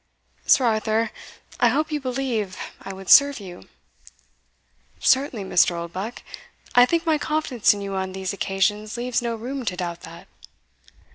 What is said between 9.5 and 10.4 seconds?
to doubt that."